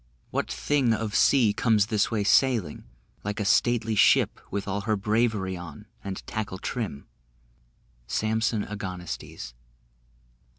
[0.31, 2.85] What thing of sea Comes this way sailing,
[3.23, 7.05] Like a stately ship With all her bravery on, and tackle trim?
[8.07, 9.53] SAMSON AGONISTES.